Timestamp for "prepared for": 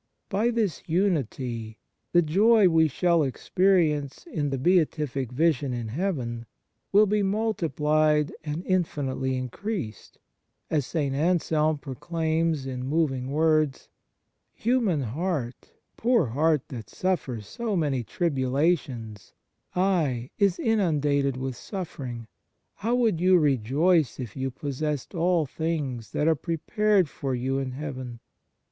26.33-27.35